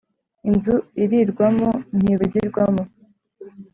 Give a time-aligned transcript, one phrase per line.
[0.49, 2.83] Inzu irirwamo ntivugirwamo